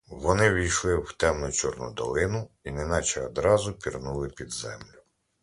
[0.07, 5.01] Вони ввійшли в темну чорну долину і неначе одразу пірнули під землю.